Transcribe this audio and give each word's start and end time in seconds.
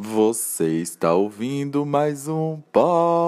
Você 0.00 0.80
está 0.80 1.12
ouvindo 1.12 1.84
mais 1.84 2.28
um 2.28 2.62
podcast. 2.72 3.26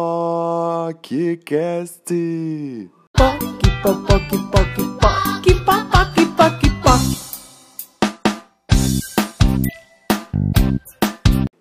Poc, 3.12 3.40
poc, 3.82 4.06
poc, 4.06 4.28
poc, 4.52 4.76
poc, 5.00 5.42
poc, 5.64 6.14
poc, 6.36 6.62
poc. 6.80 7.02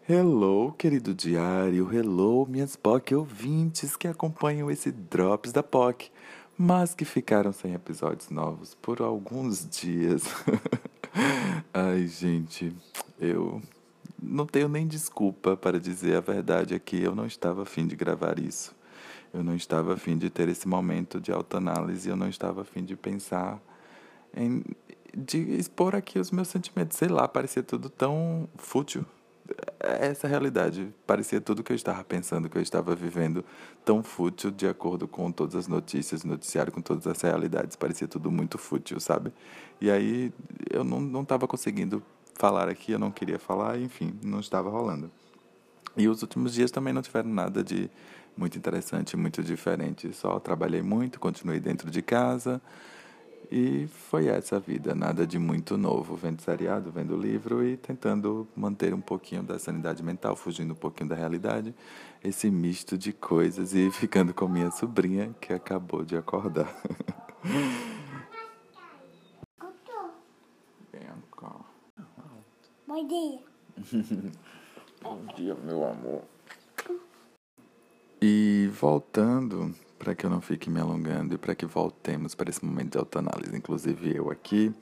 Hello, 0.07 0.73
querido 0.73 1.15
diário. 1.15 1.91
Hello, 1.91 2.45
minhas 2.45 2.75
POC 2.75 3.15
ouvintes 3.15 3.95
que 3.95 4.07
acompanham 4.07 4.69
esse 4.69 4.91
Drops 4.91 5.51
da 5.51 5.63
POC, 5.63 6.11
mas 6.55 6.93
que 6.93 7.03
ficaram 7.03 7.51
sem 7.51 7.73
episódios 7.73 8.29
novos 8.29 8.75
por 8.75 9.01
alguns 9.01 9.67
dias. 9.67 10.21
Ai, 11.73 12.05
gente, 12.05 12.71
eu 13.19 13.59
não 14.21 14.45
tenho 14.45 14.67
nem 14.67 14.87
desculpa 14.87 15.55
para 15.55 15.79
dizer 15.79 16.15
a 16.15 16.21
verdade 16.21 16.73
aqui. 16.73 17.01
Eu 17.01 17.15
não 17.15 17.25
estava 17.25 17.63
afim 17.63 17.87
de 17.87 17.95
gravar 17.95 18.39
isso. 18.39 18.75
Eu 19.33 19.43
não 19.43 19.55
estava 19.55 19.93
afim 19.93 20.17
de 20.17 20.29
ter 20.29 20.47
esse 20.47 20.67
momento 20.67 21.19
de 21.19 21.31
autoanálise. 21.31 22.09
Eu 22.09 22.15
não 22.15 22.27
estava 22.29 22.61
afim 22.61 22.83
de 22.83 22.95
pensar 22.95 23.61
em 24.35 24.63
de 25.15 25.37
expor 25.55 25.95
aqui 25.95 26.19
os 26.19 26.31
meus 26.31 26.47
sentimentos. 26.47 26.97
Sei 26.97 27.07
lá, 27.07 27.27
parecia 27.27 27.63
tudo 27.63 27.89
tão 27.89 28.47
fútil. 28.57 29.05
Essa 29.79 30.27
é 30.27 30.27
a 30.27 30.29
realidade. 30.29 30.93
Parecia 31.07 31.41
tudo 31.41 31.63
que 31.63 31.71
eu 31.71 31.75
estava 31.75 32.03
pensando, 32.03 32.49
que 32.49 32.57
eu 32.57 32.61
estava 32.61 32.95
vivendo, 32.95 33.43
tão 33.83 34.03
fútil 34.03 34.51
de 34.51 34.67
acordo 34.67 35.07
com 35.07 35.31
todas 35.31 35.55
as 35.55 35.67
notícias, 35.67 36.23
noticiário, 36.23 36.71
com 36.71 36.81
todas 36.81 37.07
as 37.07 37.19
realidades. 37.21 37.75
Parecia 37.75 38.07
tudo 38.07 38.29
muito 38.29 38.57
fútil, 38.57 38.99
sabe? 38.99 39.33
E 39.81 39.89
aí 39.89 40.31
eu 40.69 40.83
não 40.83 41.21
estava 41.21 41.47
conseguindo 41.47 42.03
falar 42.39 42.69
aqui, 42.69 42.93
eu 42.93 42.99
não 42.99 43.11
queria 43.11 43.37
falar, 43.37 43.77
enfim, 43.77 44.17
não 44.23 44.39
estava 44.39 44.69
rolando. 44.69 45.11
E 45.97 46.07
os 46.07 46.21
últimos 46.21 46.53
dias 46.53 46.71
também 46.71 46.93
não 46.93 47.01
tiveram 47.01 47.29
nada 47.29 47.61
de 47.61 47.91
muito 48.35 48.57
interessante, 48.57 49.17
muito 49.17 49.43
diferente. 49.43 50.13
Só 50.13 50.39
trabalhei 50.39 50.81
muito, 50.81 51.19
continuei 51.19 51.59
dentro 51.59 51.91
de 51.91 52.01
casa. 52.01 52.61
E 53.51 53.87
foi 53.87 54.27
essa 54.27 54.55
a 54.55 54.59
vida, 54.59 54.95
nada 54.95 55.27
de 55.27 55.37
muito 55.37 55.75
novo, 55.75 56.15
vendo 56.15 56.39
seriado, 56.39 56.91
vendo 56.91 57.17
livro 57.17 57.65
e 57.65 57.75
tentando 57.75 58.47
manter 58.55 58.93
um 58.93 59.01
pouquinho 59.01 59.43
da 59.43 59.59
sanidade 59.59 60.01
mental, 60.01 60.35
fugindo 60.35 60.71
um 60.71 60.77
pouquinho 60.77 61.09
da 61.09 61.15
realidade, 61.15 61.73
esse 62.23 62.49
misto 62.49 62.97
de 62.97 63.11
coisas 63.11 63.73
e 63.73 63.89
ficando 63.91 64.33
com 64.33 64.47
minha 64.47 64.71
sobrinha 64.71 65.35
que 65.41 65.51
acabou 65.51 66.05
de 66.05 66.15
acordar. 66.15 66.73
Bom 72.89 73.07
dia. 73.07 73.39
Bom 74.99 75.23
dia, 75.35 75.53
meu 75.53 75.85
amor. 75.85 76.23
E 78.19 78.67
voltando, 78.73 79.75
para 79.99 80.15
que 80.15 80.25
eu 80.25 80.29
não 80.31 80.41
fique 80.41 80.71
me 80.71 80.79
alongando 80.79 81.35
e 81.35 81.37
para 81.37 81.53
que 81.53 81.67
voltemos 81.67 82.33
para 82.33 82.49
esse 82.49 82.65
momento 82.65 82.93
de 82.93 82.97
autoanálise, 82.97 83.55
inclusive 83.55 84.15
eu 84.15 84.31
aqui, 84.31 84.73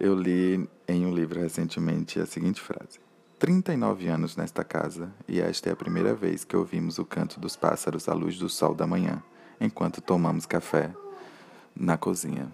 eu 0.00 0.12
li 0.12 0.68
em 0.88 1.06
um 1.06 1.14
livro 1.14 1.38
recentemente 1.38 2.18
a 2.18 2.26
seguinte 2.26 2.60
frase: 2.60 2.98
39 3.38 4.08
anos 4.08 4.34
nesta 4.34 4.64
casa 4.64 5.14
e 5.28 5.40
esta 5.40 5.68
é 5.68 5.72
a 5.72 5.76
primeira 5.76 6.12
vez 6.12 6.42
que 6.42 6.56
ouvimos 6.56 6.98
o 6.98 7.04
canto 7.04 7.38
dos 7.38 7.54
pássaros 7.54 8.08
à 8.08 8.12
luz 8.12 8.40
do 8.40 8.48
sol 8.48 8.74
da 8.74 8.88
manhã, 8.88 9.22
enquanto 9.60 10.00
tomamos 10.00 10.46
café 10.46 10.92
na 11.76 11.96
cozinha. 11.96 12.50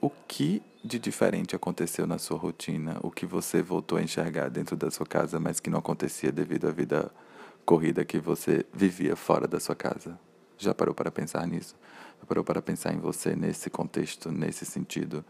O 0.00 0.08
que 0.08 0.62
de 0.84 0.98
diferente 0.98 1.56
aconteceu 1.56 2.06
na 2.06 2.18
sua 2.18 2.36
rotina? 2.36 2.98
O 3.02 3.10
que 3.10 3.24
você 3.24 3.62
voltou 3.62 3.96
a 3.96 4.02
enxergar 4.02 4.50
dentro 4.50 4.76
da 4.76 4.90
sua 4.90 5.06
casa, 5.06 5.40
mas 5.40 5.58
que 5.58 5.70
não 5.70 5.78
acontecia 5.78 6.30
devido 6.30 6.68
à 6.68 6.70
vida 6.70 7.10
corrida 7.64 8.04
que 8.04 8.18
você 8.18 8.66
vivia 8.70 9.16
fora 9.16 9.48
da 9.48 9.58
sua 9.58 9.74
casa? 9.74 10.18
Já 10.58 10.74
parou 10.74 10.94
para 10.94 11.10
pensar 11.10 11.46
nisso? 11.46 11.74
Já 12.20 12.26
parou 12.26 12.44
para 12.44 12.60
pensar 12.60 12.92
em 12.92 12.98
você 12.98 13.34
nesse 13.34 13.70
contexto, 13.70 14.30
nesse 14.30 14.66
sentido? 14.66 15.24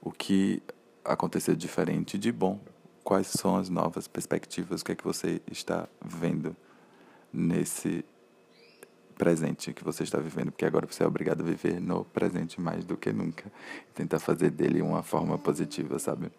O 0.00 0.12
que 0.12 0.62
aconteceu 1.04 1.56
diferente 1.56 2.16
de 2.16 2.30
bom? 2.30 2.60
Quais 3.02 3.26
são 3.26 3.56
as 3.56 3.68
novas 3.68 4.06
perspectivas? 4.06 4.80
O 4.80 4.84
que 4.84 4.92
é 4.92 4.94
que 4.94 5.04
você 5.04 5.42
está 5.50 5.88
vendo 6.04 6.54
nesse 7.32 8.04
presente 9.20 9.74
que 9.74 9.84
você 9.84 10.02
está 10.02 10.18
vivendo? 10.18 10.50
Porque 10.50 10.64
agora 10.64 10.86
você 10.90 11.04
é 11.04 11.06
obrigado 11.06 11.42
a 11.42 11.44
viver 11.44 11.78
no 11.78 12.06
presente 12.06 12.58
mais 12.58 12.86
do 12.86 12.96
que 12.96 13.12
nunca. 13.12 13.52
Tentar 13.94 14.18
fazer 14.18 14.48
dele 14.48 14.80
uma 14.80 15.02
forma 15.02 15.36
positiva, 15.36 15.98
sabe? 15.98 16.32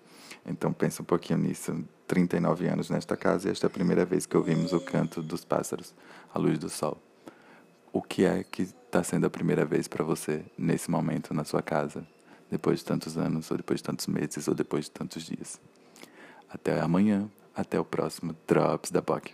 Então 0.43 0.73
pensa 0.73 1.03
um 1.03 1.05
pouquinho 1.05 1.37
nisso. 1.37 1.85
39 2.07 2.67
anos 2.67 2.89
nesta 2.89 3.15
casa 3.15 3.47
e 3.47 3.51
esta 3.51 3.67
é 3.67 3.69
a 3.69 3.69
primeira 3.69 4.03
vez 4.03 4.25
que 4.25 4.35
ouvimos 4.35 4.73
o 4.73 4.79
canto 4.79 5.21
dos 5.21 5.45
pássaros 5.45 5.93
à 6.33 6.39
luz 6.39 6.57
do 6.57 6.69
sol. 6.69 6.97
O 7.93 8.01
que 8.01 8.25
é 8.25 8.43
que 8.43 8.63
está 8.63 9.03
sendo 9.03 9.27
a 9.27 9.29
primeira 9.29 9.63
vez 9.63 9.87
para 9.87 10.03
você 10.03 10.43
nesse 10.57 10.89
momento 10.89 11.35
na 11.35 11.43
sua 11.43 11.61
casa? 11.61 12.03
Depois 12.49 12.79
de 12.79 12.85
tantos 12.85 13.15
anos, 13.15 13.51
ou 13.51 13.57
depois 13.57 13.79
de 13.79 13.83
tantos 13.83 14.07
meses, 14.07 14.47
ou 14.47 14.55
depois 14.55 14.85
de 14.85 14.91
tantos 14.91 15.23
dias. 15.23 15.61
Até 16.49 16.81
amanhã, 16.81 17.29
até 17.55 17.79
o 17.79 17.85
próximo 17.85 18.35
Drops 18.47 18.89
da 18.89 19.03
POC. 19.03 19.31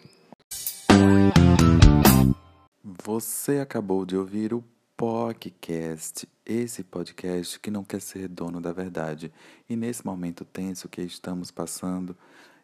Você 3.08 3.60
acabou 3.60 4.06
de 4.06 4.18
ouvir 4.18 4.54
o 4.54 4.62
podcast, 4.98 6.28
esse 6.46 6.84
podcast 6.84 7.58
que 7.58 7.72
não 7.72 7.82
quer 7.82 8.02
ser 8.02 8.28
dono 8.28 8.60
da 8.60 8.74
verdade. 8.74 9.32
E 9.70 9.78
nesse 9.78 10.06
momento 10.06 10.44
tenso 10.44 10.90
que 10.90 11.02
estamos 11.04 11.50
passando, 11.50 12.18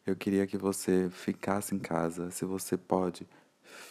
eu 0.05 0.17
queria 0.17 0.45
que 0.45 0.57
você 0.57 1.09
ficasse 1.09 1.73
em 1.73 1.79
casa, 1.79 2.29
se 2.29 2.43
você 2.43 2.75
pode, 2.75 3.25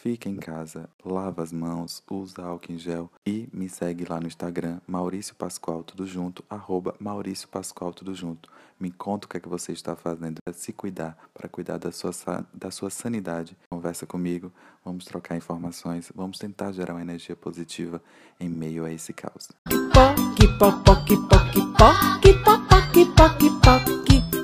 Fica 0.01 0.29
em 0.29 0.35
casa, 0.35 0.89
lava 1.03 1.41
as 1.41 1.51
mãos, 1.51 2.03
usa 2.09 2.43
álcool 2.43 2.73
em 2.73 2.77
gel 2.77 3.09
e 3.25 3.47
me 3.53 3.69
segue 3.69 4.05
lá 4.05 4.19
no 4.19 4.27
Instagram, 4.27 4.79
Maurício 4.87 5.35
Pascoal 5.35 5.83
tudo 5.83 6.05
junto, 6.05 6.43
arroba 6.49 6.95
Maurício 6.99 7.47
Pascoal 7.47 7.93
tudo 7.93 8.13
junto. 8.13 8.49
Me 8.79 8.91
conta 8.91 9.25
o 9.25 9.29
que 9.29 9.37
é 9.37 9.39
que 9.39 9.47
você 9.47 9.71
está 9.71 9.95
fazendo 9.95 10.41
para 10.43 10.53
se 10.53 10.73
cuidar, 10.73 11.17
para 11.33 11.47
cuidar 11.47 11.77
da 11.77 11.91
sua, 11.91 12.11
da 12.53 12.69
sua 12.69 12.89
sanidade. 12.89 13.55
Conversa 13.69 14.05
comigo, 14.05 14.51
vamos 14.83 15.05
trocar 15.05 15.37
informações, 15.37 16.11
vamos 16.13 16.37
tentar 16.37 16.71
gerar 16.71 16.93
uma 16.93 17.01
energia 17.01 17.35
positiva 17.35 18.01
em 18.39 18.49
meio 18.49 18.83
a 18.83 18.91
esse 18.91 19.13
caos. 19.13 19.49